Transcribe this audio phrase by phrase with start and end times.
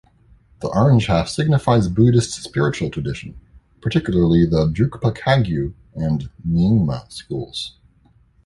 [0.61, 3.39] The orange half signifies Buddhist spiritual tradition,
[3.81, 7.77] particularly the Drukpa Kagyu and Nyingma schools.